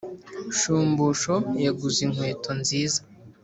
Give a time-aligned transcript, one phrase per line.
[0.57, 1.33] shumbusho
[1.65, 2.99] yaguze imkweto nziza